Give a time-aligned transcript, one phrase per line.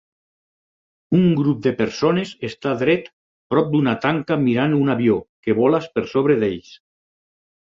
[1.17, 3.11] Un grup de persones està dret
[3.55, 6.75] prop d'una tanca mirant un avió que vola per sobre d'ells